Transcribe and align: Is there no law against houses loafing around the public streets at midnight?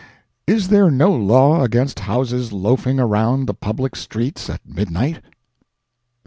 Is 0.47 0.69
there 0.69 0.89
no 0.89 1.13
law 1.15 1.61
against 1.61 1.99
houses 1.99 2.51
loafing 2.51 2.99
around 2.99 3.45
the 3.45 3.53
public 3.53 3.95
streets 3.95 4.49
at 4.49 4.67
midnight? 4.67 5.21